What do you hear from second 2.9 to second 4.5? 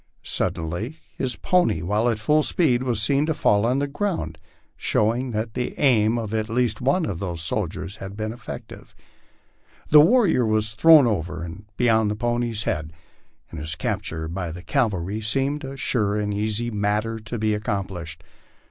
seen to fall to the ground,